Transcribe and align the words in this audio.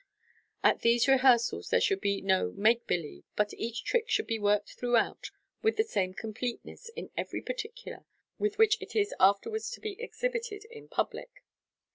At 0.63 0.79
these 0.81 1.07
rehearsals 1.07 1.69
there 1.69 1.79
should 1.79 2.01
be 2.01 2.21
no" 2.21 2.51
make 2.57 2.87
believe," 2.87 3.23
but 3.35 3.53
each 3.53 3.83
trick 3.83 4.09
should 4.09 4.25
be 4.25 4.39
worked 4.39 4.69
throughout 4.73 5.29
with 5.61 5.77
the 5.77 5.83
same 5.83 6.15
completeness 6.15 6.89
in 6.95 7.11
every 7.15 7.39
particular 7.43 8.07
with 8.39 8.57
which 8.57 8.81
it 8.81 8.95
is 8.95 9.13
afterwards 9.19 9.69
to 9.69 9.79
be 9.79 10.01
exhibited 10.01 10.65
in 10.71 10.87
public. 10.87 11.43